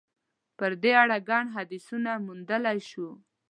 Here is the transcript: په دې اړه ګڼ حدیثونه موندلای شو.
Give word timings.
په 0.57 0.65
دې 0.83 0.93
اړه 1.03 1.17
ګڼ 1.29 1.43
حدیثونه 1.55 2.11
موندلای 2.25 2.79
شو. 2.89 3.07